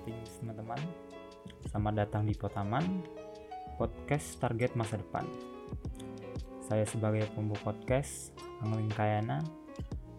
teman-teman. 0.00 0.80
Selamat 1.68 1.94
datang 2.06 2.24
di 2.24 2.32
Potaman, 2.32 3.04
podcast 3.76 4.40
target 4.40 4.72
masa 4.72 4.96
depan. 4.96 5.28
Saya 6.64 6.88
sebagai 6.88 7.28
pembuat 7.36 7.60
podcast, 7.60 8.32
Angling 8.64 8.88
Kayana, 8.88 9.44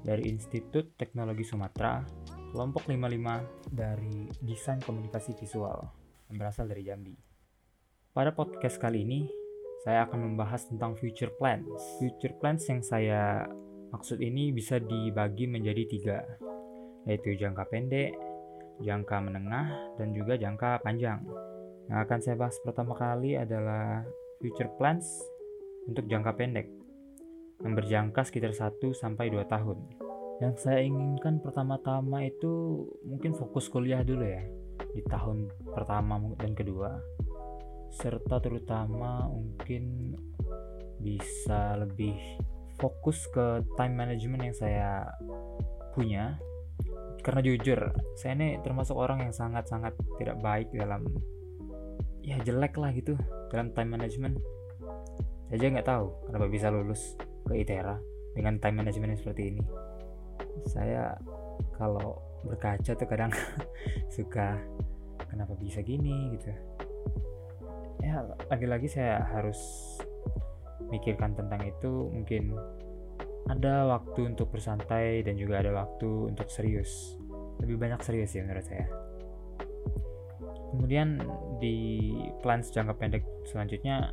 dari 0.06 0.30
Institut 0.30 0.94
Teknologi 0.94 1.42
Sumatera, 1.42 2.06
kelompok 2.54 2.86
55 2.86 3.74
dari 3.74 4.30
Desain 4.46 4.78
Komunikasi 4.78 5.34
Visual, 5.42 5.80
yang 6.30 6.38
berasal 6.38 6.70
dari 6.70 6.86
Jambi. 6.86 7.18
Pada 8.14 8.30
podcast 8.30 8.78
kali 8.78 9.02
ini, 9.02 9.26
saya 9.82 10.06
akan 10.06 10.22
membahas 10.22 10.70
tentang 10.70 10.94
future 10.94 11.34
plans. 11.34 11.98
Future 11.98 12.38
plans 12.38 12.62
yang 12.70 12.86
saya 12.86 13.50
maksud 13.90 14.22
ini 14.22 14.54
bisa 14.54 14.78
dibagi 14.78 15.50
menjadi 15.50 15.84
tiga, 15.90 16.20
yaitu 17.10 17.34
jangka 17.34 17.66
pendek, 17.74 18.33
jangka 18.82 19.18
menengah, 19.22 19.98
dan 20.00 20.16
juga 20.16 20.40
jangka 20.40 20.82
panjang. 20.82 21.22
Yang 21.92 22.00
akan 22.08 22.20
saya 22.24 22.36
bahas 22.40 22.58
pertama 22.64 22.94
kali 22.96 23.36
adalah 23.36 24.08
future 24.40 24.72
plans 24.80 25.06
untuk 25.86 26.08
jangka 26.08 26.32
pendek 26.40 26.68
yang 27.64 27.74
berjangka 27.80 28.28
sekitar 28.28 28.52
1 28.52 28.80
sampai 28.96 29.32
2 29.32 29.44
tahun. 29.48 29.78
Yang 30.44 30.56
saya 30.68 30.84
inginkan 30.84 31.40
pertama-tama 31.40 32.26
itu 32.28 32.84
mungkin 33.08 33.32
fokus 33.38 33.72
kuliah 33.72 34.04
dulu 34.04 34.26
ya 34.26 34.44
di 34.92 35.02
tahun 35.08 35.48
pertama 35.72 36.20
dan 36.36 36.52
kedua. 36.58 37.00
Serta 37.94 38.42
terutama 38.42 39.30
mungkin 39.30 40.18
bisa 41.00 41.78
lebih 41.78 42.16
fokus 42.82 43.30
ke 43.30 43.62
time 43.78 43.96
management 43.96 44.52
yang 44.52 44.58
saya 44.58 44.92
punya 45.94 46.42
karena 47.24 47.40
jujur 47.40 47.80
saya 48.20 48.36
ini 48.36 48.60
termasuk 48.60 49.00
orang 49.00 49.24
yang 49.24 49.34
sangat-sangat 49.34 49.96
tidak 50.20 50.38
baik 50.44 50.68
dalam 50.76 51.08
ya 52.20 52.36
jelek 52.44 52.76
lah 52.76 52.92
gitu 52.92 53.16
dalam 53.52 53.72
time 53.72 53.96
management. 53.96 54.36
Saya 55.48 55.56
aja 55.60 55.66
nggak 55.80 55.88
tahu 55.88 56.06
kenapa 56.28 56.46
bisa 56.52 56.68
lulus 56.68 57.16
ke 57.48 57.64
ITERA 57.64 57.96
dengan 58.36 58.60
time 58.60 58.84
management 58.84 59.16
yang 59.16 59.22
seperti 59.22 59.44
ini. 59.56 59.64
Saya 60.68 61.16
kalau 61.80 62.20
berkaca 62.44 62.92
tuh 62.92 63.08
kadang 63.08 63.32
suka 64.16 64.60
kenapa 65.32 65.56
bisa 65.56 65.80
gini? 65.80 66.36
gitu. 66.36 66.52
Ya 68.04 68.20
lagi-lagi 68.52 68.92
saya 68.92 69.24
harus 69.32 69.60
mikirkan 70.92 71.34
tentang 71.40 71.64
itu 71.64 72.12
mungkin 72.12 72.52
ada 73.52 73.92
waktu 73.92 74.32
untuk 74.32 74.56
bersantai 74.56 75.26
dan 75.26 75.36
juga 75.36 75.60
ada 75.60 75.76
waktu 75.76 76.32
untuk 76.32 76.48
serius. 76.48 77.20
Lebih 77.60 77.76
banyak 77.76 78.00
serius 78.04 78.32
ya 78.32 78.44
menurut 78.48 78.64
saya. 78.64 78.88
Kemudian 80.74 81.22
di 81.62 82.10
plans 82.42 82.74
jangka 82.74 82.98
pendek 82.98 83.24
selanjutnya 83.46 84.10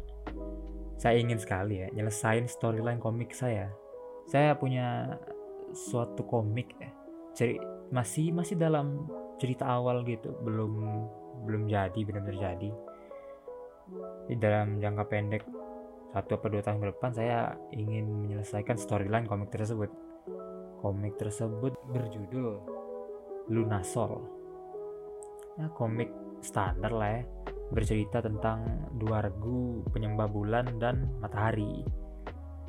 saya 1.00 1.17
ingin 1.17 1.41
sekali 1.41 1.81
ya 1.81 1.89
nyelesain 1.97 2.45
storyline 2.50 3.00
komik 3.00 3.33
saya. 3.33 3.72
Saya 4.28 4.59
punya 4.59 5.17
suatu 5.72 6.27
komik 6.27 6.77
ya. 6.77 6.91
Ceri 7.33 7.56
masih 7.94 8.34
masih 8.34 8.59
dalam 8.59 9.09
cerita 9.41 9.65
awal 9.65 10.05
gitu. 10.05 10.34
Belum 10.42 11.06
belum 11.47 11.70
jadi 11.70 11.97
benar-benar 12.05 12.53
jadi. 12.53 12.70
Di 14.28 14.37
dalam 14.37 14.78
jangka 14.78 15.05
pendek 15.09 15.42
satu 16.11 16.42
atau 16.42 16.48
dua 16.50 16.62
tahun 16.62 16.78
ke 16.82 16.87
depan 16.91 17.10
saya 17.15 17.54
ingin 17.71 18.06
menyelesaikan 18.26 18.75
storyline 18.75 19.26
komik 19.31 19.54
tersebut. 19.54 19.91
Komik 20.82 21.15
tersebut 21.21 21.76
berjudul 21.93 22.59
Lunasol. 23.50 24.19
Ya, 25.59 25.71
komik 25.76 26.10
standar 26.41 26.91
lah 26.91 27.21
ya, 27.21 27.22
bercerita 27.71 28.25
tentang 28.25 28.88
dua 28.97 29.22
regu 29.22 29.87
penyembah 29.93 30.26
bulan 30.26 30.66
dan 30.82 31.15
matahari. 31.22 31.84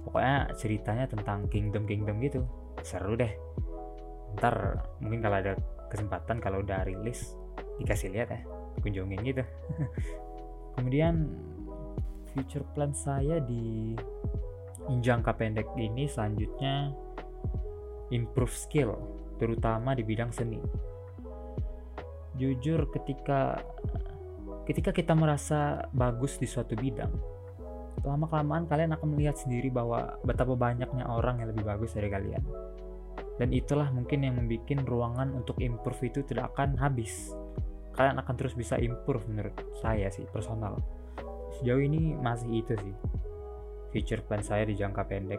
Pokoknya 0.06 0.50
ceritanya 0.58 1.06
tentang 1.10 1.50
kingdom-kingdom 1.50 2.22
gitu. 2.22 2.42
Seru 2.86 3.18
deh. 3.18 3.32
Ntar 4.38 4.86
mungkin 5.02 5.22
kalau 5.22 5.38
ada 5.42 5.54
kesempatan 5.90 6.38
kalau 6.42 6.62
udah 6.62 6.86
rilis 6.86 7.38
dikasih 7.82 8.14
lihat 8.14 8.30
ya, 8.34 8.42
kunjungin 8.82 9.22
gitu. 9.26 9.44
Kemudian 10.78 11.30
future 12.32 12.66
plan 12.76 12.96
saya 12.96 13.40
di 13.44 13.96
jangka 14.88 15.32
pendek 15.38 15.68
ini 15.78 16.10
selanjutnya 16.10 16.92
improve 18.12 18.52
skill 18.52 18.92
terutama 19.40 19.96
di 19.96 20.04
bidang 20.04 20.32
seni. 20.34 20.60
Jujur 22.36 22.90
ketika 22.92 23.60
ketika 24.66 24.92
kita 24.96 25.14
merasa 25.16 25.86
bagus 25.92 26.40
di 26.40 26.48
suatu 26.48 26.76
bidang 26.76 27.12
lama 28.02 28.26
kelamaan 28.26 28.66
kalian 28.66 28.98
akan 28.98 29.14
melihat 29.14 29.38
sendiri 29.38 29.70
bahwa 29.70 30.18
betapa 30.26 30.58
banyaknya 30.58 31.06
orang 31.06 31.44
yang 31.44 31.54
lebih 31.54 31.68
bagus 31.68 31.94
dari 31.94 32.10
kalian. 32.10 32.42
Dan 33.38 33.54
itulah 33.54 33.90
mungkin 33.94 34.26
yang 34.26 34.38
membuat 34.38 34.86
ruangan 34.86 35.34
untuk 35.34 35.62
improve 35.62 36.10
itu 36.10 36.26
tidak 36.26 36.54
akan 36.54 36.78
habis. 36.78 37.34
Kalian 37.94 38.18
akan 38.18 38.34
terus 38.38 38.58
bisa 38.58 38.78
improve 38.82 39.26
menurut 39.30 39.54
saya 39.82 40.10
sih 40.10 40.26
personal 40.30 40.82
sejauh 41.62 41.86
ini 41.86 42.18
masih 42.18 42.66
itu 42.66 42.74
sih. 42.74 42.96
Future 43.94 44.26
plan 44.26 44.42
saya 44.42 44.66
di 44.66 44.74
jangka 44.74 45.06
pendek. 45.06 45.38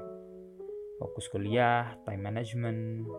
Fokus 1.02 1.26
kuliah 1.26 1.98
time 2.06 2.22
management. 2.22 3.10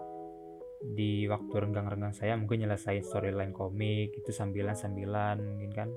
Di 0.84 1.28
waktu 1.28 1.52
renggang-renggang 1.52 2.16
saya 2.16 2.40
mungkin 2.40 2.64
nyelesain 2.64 3.04
storyline 3.04 3.52
komik 3.52 4.16
itu 4.16 4.32
sambilan-sambilan 4.32 5.36
mungkin 5.44 5.72
kan. 5.76 5.90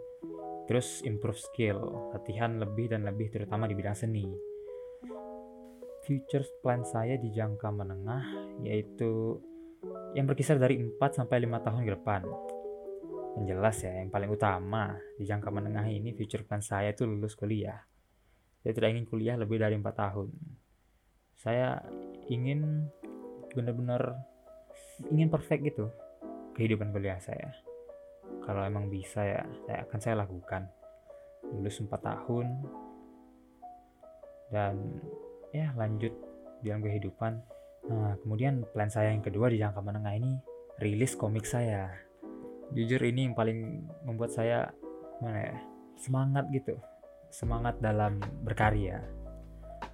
Terus 0.66 1.06
improve 1.06 1.38
skill 1.38 2.10
latihan 2.10 2.58
lebih 2.58 2.90
dan 2.90 3.06
lebih 3.06 3.30
terutama 3.30 3.70
di 3.70 3.78
bidang 3.78 3.94
seni. 3.94 4.26
Future 6.02 6.42
plan 6.58 6.82
saya 6.82 7.14
di 7.22 7.30
jangka 7.30 7.70
menengah 7.70 8.22
yaitu 8.66 9.38
yang 10.18 10.26
berkisar 10.26 10.58
dari 10.58 10.78
4 10.82 10.98
sampai 11.14 11.46
5 11.46 11.66
tahun 11.66 11.82
ke 11.86 11.92
depan 12.02 12.22
yang 13.36 13.44
jelas 13.56 13.76
ya 13.84 13.92
yang 14.00 14.08
paling 14.08 14.32
utama 14.32 14.97
di 15.20 15.28
jangka 15.28 15.52
menengah 15.52 15.84
ini 15.84 16.16
future 16.16 16.41
plan 16.48 16.64
saya 16.64 16.97
itu 16.97 17.04
lulus 17.04 17.36
kuliah. 17.36 17.84
Saya 18.64 18.72
tidak 18.72 18.97
ingin 18.97 19.04
kuliah 19.04 19.36
lebih 19.36 19.60
dari 19.60 19.76
empat 19.76 19.94
tahun. 19.94 20.32
Saya 21.36 21.84
ingin 22.32 22.88
benar-benar 23.52 24.16
ingin 25.12 25.28
perfect 25.28 25.69
gitu 25.69 25.92
kehidupan 26.56 26.97
kuliah 26.97 27.20
saya. 27.20 27.52
Kalau 28.41 28.64
emang 28.64 28.88
bisa 28.88 29.20
ya 29.20 29.44
saya 29.68 29.84
akan 29.84 29.98
saya 30.00 30.14
lakukan. 30.24 30.72
Lulus 31.53 31.76
empat 31.84 32.00
tahun. 32.00 32.47
Dan 34.48 34.74
ya 35.53 35.76
lanjut 35.76 36.16
dalam 36.64 36.80
kehidupan. 36.80 37.32
Nah 37.92 38.16
kemudian 38.24 38.64
plan 38.72 38.88
saya 38.88 39.12
yang 39.12 39.20
kedua 39.20 39.53
di 39.53 39.60
jangka 39.60 39.84
menengah 39.84 40.16
ini 40.16 40.41
rilis 40.80 41.14
komik 41.14 41.44
saya 41.44 42.05
jujur 42.75 42.99
ini 43.04 43.31
yang 43.31 43.34
paling 43.37 43.87
membuat 44.03 44.34
saya 44.34 44.71
mana 45.22 45.53
ya 45.53 45.56
semangat 46.00 46.44
gitu. 46.50 46.75
Semangat 47.31 47.78
dalam 47.82 48.19
berkarya. 48.43 49.03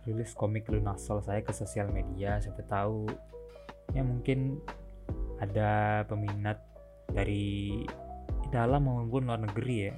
Rilis 0.03 0.35
komik 0.35 0.67
Lunasol 0.71 1.23
saya 1.23 1.43
ke 1.43 1.55
sosial 1.55 1.91
media 1.91 2.43
siapa 2.43 2.63
tahu 2.67 3.07
ya 3.95 4.03
mungkin 4.03 4.59
ada 5.39 6.03
peminat 6.07 6.59
dari 7.11 7.83
dalam 8.51 8.87
maupun 8.87 9.27
luar 9.27 9.43
negeri 9.43 9.91
ya. 9.91 9.95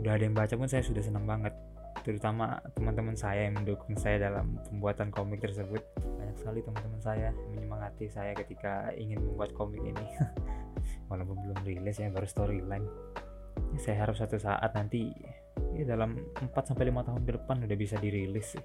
Udah 0.00 0.12
ada 0.16 0.24
yang 0.24 0.36
baca 0.36 0.54
pun 0.56 0.68
saya 0.70 0.82
sudah 0.82 1.02
senang 1.02 1.26
banget. 1.28 1.52
Terutama 2.00 2.56
teman-teman 2.72 3.12
saya 3.12 3.50
yang 3.50 3.60
mendukung 3.60 3.92
saya 3.98 4.16
dalam 4.16 4.56
pembuatan 4.68 5.12
komik 5.12 5.44
tersebut. 5.44 5.84
Banyak 6.00 6.36
sekali 6.40 6.64
teman-teman 6.64 7.00
saya 7.02 7.28
menyemangati 7.52 8.08
saya 8.08 8.32
ketika 8.32 8.88
ingin 8.96 9.20
membuat 9.20 9.52
komik 9.52 9.84
ini 9.84 10.06
walaupun 11.10 11.36
belum 11.42 11.58
rilis 11.66 11.98
ya 11.98 12.08
baru 12.08 12.24
storyline 12.24 12.86
ya, 13.74 13.78
saya 13.82 13.96
harap 14.06 14.14
suatu 14.14 14.38
saat 14.38 14.70
nanti 14.72 15.10
ya 15.74 15.84
dalam 15.84 16.16
4 16.38 16.50
sampai 16.54 16.88
5 16.88 17.06
tahun 17.10 17.22
ke 17.26 17.32
depan 17.42 17.56
udah 17.66 17.78
bisa 17.78 17.96
dirilis. 17.98 18.56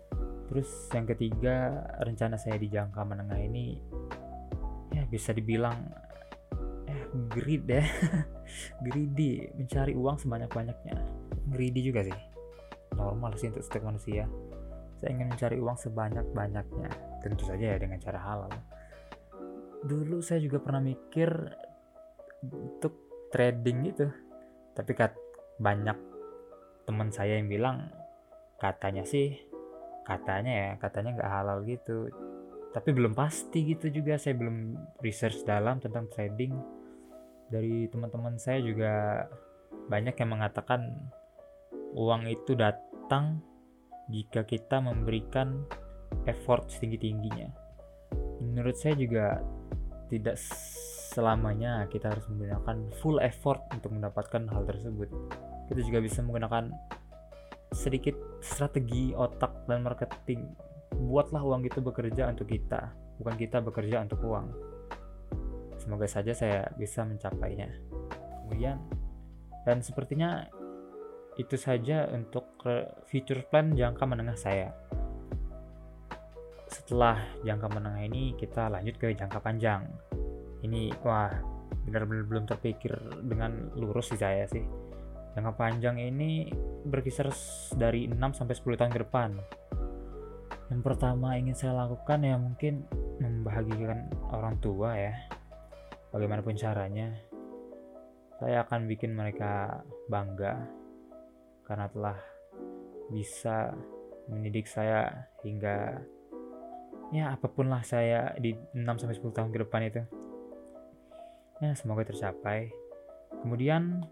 Terus 0.46 0.70
yang 0.94 1.10
ketiga, 1.10 1.82
rencana 2.06 2.38
saya 2.38 2.62
di 2.62 2.70
jangka 2.70 3.02
menengah 3.02 3.40
ini 3.42 3.82
ya 4.94 5.04
bisa 5.10 5.34
dibilang 5.34 5.76
eh 6.86 7.02
greed 7.34 7.66
ya. 7.66 7.84
greedy, 8.86 9.50
mencari 9.58 9.98
uang 9.98 10.22
sebanyak-banyaknya. 10.22 10.96
Greedy 11.50 11.82
juga 11.82 12.06
sih. 12.06 12.18
Normal 12.96 13.36
sih 13.36 13.50
untuk 13.50 13.66
setiap 13.66 13.90
manusia. 13.90 14.30
Saya 15.02 15.12
ingin 15.12 15.34
mencari 15.34 15.58
uang 15.60 15.78
sebanyak-banyaknya. 15.82 16.90
Tentu 17.26 17.44
saja 17.44 17.76
ya 17.76 17.78
dengan 17.82 18.00
cara 18.00 18.22
halal. 18.22 18.54
Dulu 19.86 20.22
saya 20.22 20.40
juga 20.42 20.62
pernah 20.62 20.82
mikir 20.82 21.30
untuk 22.52 22.94
trading 23.34 23.90
gitu. 23.92 24.08
Tapi 24.76 24.92
kat 24.94 25.16
banyak 25.58 25.98
teman 26.86 27.10
saya 27.10 27.42
yang 27.42 27.50
bilang 27.50 27.90
katanya 28.62 29.02
sih 29.08 29.42
katanya 30.06 30.54
ya 30.54 30.70
katanya 30.78 31.18
nggak 31.18 31.32
halal 31.32 31.58
gitu. 31.66 32.12
Tapi 32.76 32.90
belum 32.92 33.16
pasti 33.16 33.72
gitu 33.72 33.88
juga. 33.90 34.20
Saya 34.20 34.36
belum 34.36 34.76
research 35.00 35.48
dalam 35.48 35.80
tentang 35.80 36.12
trading. 36.12 36.54
Dari 37.48 37.88
teman-teman 37.88 38.36
saya 38.36 38.60
juga 38.60 39.26
banyak 39.88 40.18
yang 40.18 40.30
mengatakan 40.34 40.92
uang 41.96 42.28
itu 42.28 42.58
datang 42.58 43.40
jika 44.12 44.44
kita 44.46 44.82
memberikan 44.82 45.66
effort 46.30 46.70
setinggi-tingginya. 46.70 47.50
Menurut 48.42 48.76
saya 48.78 48.94
juga 48.98 49.42
tidak 50.12 50.38
selamanya 51.16 51.88
kita 51.88 52.12
harus 52.12 52.28
menggunakan 52.28 52.92
full 53.00 53.24
effort 53.24 53.64
untuk 53.72 53.96
mendapatkan 53.96 54.52
hal 54.52 54.68
tersebut. 54.68 55.08
Kita 55.72 55.80
juga 55.80 56.04
bisa 56.04 56.20
menggunakan 56.20 56.68
sedikit 57.72 58.20
strategi 58.44 59.16
otak 59.16 59.64
dan 59.64 59.88
marketing. 59.88 60.44
Buatlah 60.92 61.40
uang 61.40 61.64
itu 61.64 61.80
bekerja 61.80 62.28
untuk 62.28 62.52
kita, 62.52 62.92
bukan 63.24 63.36
kita 63.40 63.64
bekerja 63.64 64.04
untuk 64.04 64.20
uang. 64.28 64.48
Semoga 65.80 66.04
saja 66.04 66.36
saya 66.36 66.68
bisa 66.76 67.08
mencapainya. 67.08 67.72
Kemudian, 68.44 68.76
dan 69.64 69.80
sepertinya 69.80 70.44
itu 71.40 71.56
saja 71.56 72.12
untuk 72.12 72.60
future 73.08 73.48
plan 73.48 73.72
jangka 73.72 74.04
menengah 74.04 74.36
saya. 74.36 74.76
Setelah 76.68 77.24
jangka 77.48 77.68
menengah 77.72 78.04
ini, 78.04 78.36
kita 78.36 78.68
lanjut 78.68 79.00
ke 79.00 79.16
jangka 79.16 79.40
panjang 79.40 79.88
ini 80.66 80.90
wah 81.06 81.30
benar-benar 81.86 82.26
belum 82.26 82.46
terpikir 82.50 82.94
dengan 83.22 83.70
lurus 83.78 84.10
sih 84.10 84.20
saya 84.20 84.50
sih. 84.50 84.66
Jangka 85.36 85.54
panjang 85.60 86.00
ini 86.00 86.48
berkisar 86.88 87.28
dari 87.76 88.08
6 88.08 88.18
sampai 88.34 88.56
10 88.56 88.80
tahun 88.80 88.92
ke 88.96 89.00
depan. 89.04 89.30
Yang 90.72 90.82
pertama 90.82 91.38
ingin 91.38 91.54
saya 91.54 91.86
lakukan 91.86 92.26
ya 92.26 92.36
mungkin 92.40 92.88
membahagiakan 93.22 94.10
orang 94.34 94.56
tua 94.64 94.98
ya 94.98 95.14
bagaimanapun 96.10 96.58
caranya. 96.58 97.14
Saya 98.40 98.66
akan 98.66 98.90
bikin 98.90 99.14
mereka 99.14 99.84
bangga 100.10 100.66
karena 101.68 101.88
telah 101.92 102.18
bisa 103.14 103.76
mendidik 104.32 104.66
saya 104.66 105.30
hingga 105.46 106.02
ya 107.14 107.38
apa 107.38 107.46
pun 107.46 107.70
lah 107.70 107.86
saya 107.86 108.34
di 108.42 108.58
6 108.74 108.82
sampai 108.98 109.16
10 109.20 109.38
tahun 109.38 109.52
ke 109.54 109.60
depan 109.68 109.82
itu 109.86 110.02
ya 111.64 111.72
semoga 111.76 112.04
tercapai. 112.08 112.72
Kemudian 113.44 114.04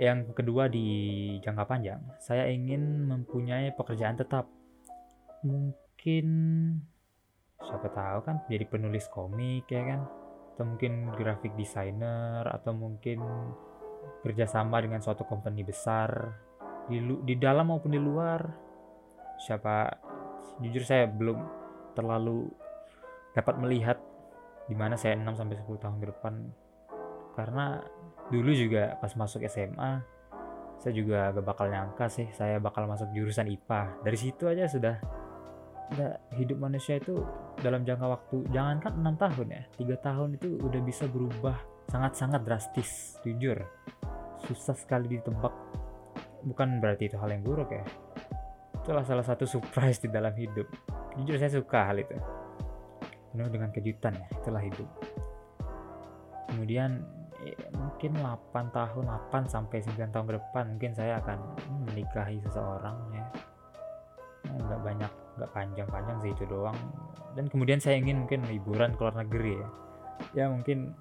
yang 0.00 0.32
kedua 0.32 0.66
di 0.66 0.88
jangka 1.38 1.64
panjang 1.68 2.00
saya 2.18 2.48
ingin 2.48 3.08
mempunyai 3.08 3.72
pekerjaan 3.76 4.18
tetap. 4.18 4.48
Mungkin 5.42 6.26
siapa 7.62 7.88
tahu 7.94 8.18
kan 8.26 8.36
jadi 8.50 8.64
penulis 8.66 9.06
komik 9.08 9.68
ya 9.70 9.82
kan? 9.86 10.00
Atau 10.52 10.64
mungkin 10.68 10.92
graphic 11.16 11.56
designer 11.56 12.44
atau 12.44 12.76
mungkin 12.76 13.22
kerjasama 14.22 14.82
dengan 14.82 15.00
suatu 15.00 15.24
company 15.24 15.64
besar 15.64 16.36
di, 16.90 16.98
di 17.00 17.34
dalam 17.38 17.70
maupun 17.72 17.94
di 17.94 18.00
luar. 18.02 18.40
Siapa 19.42 19.90
jujur 20.62 20.84
saya 20.84 21.08
belum 21.08 21.38
terlalu 21.96 22.46
dapat 23.32 23.54
melihat 23.58 23.98
di 24.66 24.74
mana 24.78 24.94
saya 24.94 25.18
6 25.18 25.26
sampai 25.34 25.56
10 25.58 25.82
tahun 25.82 25.96
ke 25.98 26.06
depan. 26.12 26.34
Karena 27.32 27.80
dulu 28.28 28.50
juga 28.52 28.96
pas 29.00 29.12
masuk 29.12 29.44
SMA 29.48 29.92
saya 30.82 30.98
juga 30.98 31.30
gak 31.30 31.46
bakal 31.46 31.70
nyangka 31.70 32.10
sih 32.10 32.26
saya 32.34 32.58
bakal 32.58 32.90
masuk 32.90 33.06
jurusan 33.14 33.46
IPA 33.46 34.02
dari 34.02 34.18
situ 34.18 34.50
aja 34.50 34.66
sudah 34.66 34.98
udah 35.94 36.10
hidup 36.34 36.58
manusia 36.58 36.98
itu 36.98 37.22
dalam 37.60 37.86
jangka 37.86 38.06
waktu 38.08 38.36
jangankan 38.50 38.92
enam 38.98 39.14
tahun 39.14 39.46
ya 39.52 39.62
tiga 39.78 39.96
tahun 40.02 40.40
itu 40.40 40.58
udah 40.58 40.80
bisa 40.82 41.06
berubah 41.06 41.54
sangat-sangat 41.92 42.40
drastis 42.46 43.20
jujur. 43.20 43.60
Susah 44.42 44.72
sekali 44.72 45.18
ditebak. 45.18 45.52
Bukan 46.42 46.82
berarti 46.82 47.12
itu 47.12 47.20
hal 47.20 47.30
yang 47.30 47.44
buruk 47.44 47.70
ya. 47.70 47.84
Itulah 48.80 49.04
salah 49.04 49.22
satu 49.22 49.44
surprise 49.52 50.00
di 50.02 50.08
dalam 50.08 50.32
hidup. 50.34 50.66
Jujur 51.20 51.36
saya 51.36 51.52
suka 51.52 51.92
hal 51.92 52.00
itu 52.00 52.16
penuh 53.32 53.48
dengan 53.48 53.72
kejutan 53.72 54.12
ya 54.14 54.26
itulah 54.36 54.62
hidup 54.62 54.88
kemudian 56.52 57.00
ya, 57.42 57.56
mungkin 57.74 58.12
8 58.20 58.76
tahun 58.76 59.04
8 59.32 59.48
sampai 59.50 59.78
9 59.82 60.12
tahun 60.12 60.26
ke 60.30 60.34
depan 60.38 60.64
mungkin 60.76 60.92
saya 60.94 61.18
akan 61.18 61.38
menikahi 61.90 62.38
seseorang 62.44 62.96
ya. 63.14 63.26
Nggak 64.52 64.80
banyak 64.84 65.12
nggak 65.40 65.50
panjang-panjang 65.56 66.18
sih 66.22 66.30
itu 66.36 66.44
doang. 66.46 66.76
Dan 67.32 67.48
kemudian 67.48 67.80
saya 67.80 67.96
ingin 67.98 68.26
mungkin 68.26 68.44
liburan 68.46 68.92
ke 68.94 69.00
luar 69.00 69.16
negeri 69.24 69.58
ya. 69.58 69.68
Ya 70.36 70.44
mungkin 70.52 70.92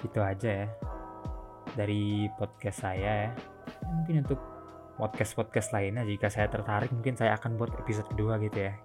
itu 0.00 0.18
aja 0.20 0.66
ya 0.66 0.68
dari 1.74 2.28
podcast 2.36 2.84
saya 2.84 2.98
ya, 3.00 3.14
ya. 3.26 3.30
Mungkin 3.90 4.26
untuk 4.28 4.40
podcast-podcast 5.00 5.72
lainnya 5.72 6.04
jika 6.04 6.28
saya 6.28 6.52
tertarik 6.52 6.92
mungkin 6.92 7.16
saya 7.16 7.32
akan 7.40 7.56
buat 7.56 7.72
episode 7.80 8.04
kedua 8.12 8.36
gitu 8.36 8.68
ya 8.68 8.76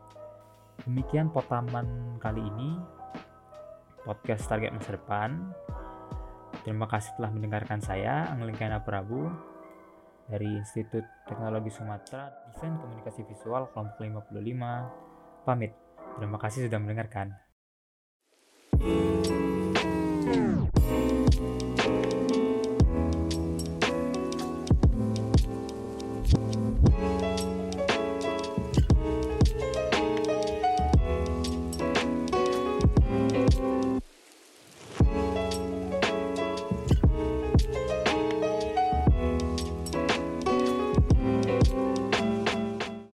Demikian 0.85 1.33
potaman 1.33 2.17
kali 2.21 2.45
ini 2.45 2.77
podcast 4.05 4.45
target 4.45 4.69
masa 4.69 4.93
depan. 4.93 5.49
Terima 6.61 6.85
kasih 6.85 7.17
telah 7.17 7.33
mendengarkan 7.33 7.81
saya, 7.81 8.29
Anglingkana 8.29 8.85
Prabu 8.85 9.25
dari 10.29 10.45
Institut 10.45 11.01
Teknologi 11.25 11.73
Sumatera, 11.73 12.29
Desain 12.53 12.77
Komunikasi 12.77 13.25
Visual 13.25 13.65
kelompok 13.73 13.97
55. 13.97 15.41
Pamit. 15.41 15.73
Terima 16.21 16.37
kasih 16.37 16.69
sudah 16.69 16.77
mendengarkan. 16.77 17.33